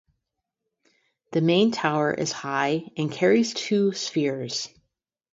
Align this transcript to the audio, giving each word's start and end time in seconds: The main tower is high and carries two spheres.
The 1.31 1.41
main 1.41 1.69
tower 1.71 2.11
is 2.11 2.31
high 2.31 2.89
and 2.97 3.11
carries 3.11 3.53
two 3.53 3.93
spheres. 3.93 4.67